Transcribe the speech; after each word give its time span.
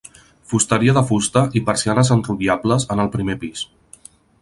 Fusteria 0.53 0.95
de 0.99 1.03
fusta 1.09 1.45
i 1.61 1.63
persianes 1.69 2.11
enrotllables 2.19 2.91
en 2.97 3.07
el 3.07 3.15
primer 3.19 3.41
pis. 3.45 3.67